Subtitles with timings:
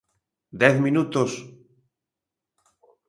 [0.59, 1.31] ¡Dez minutos!